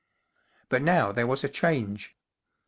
[0.67, 2.15] But now there was a change.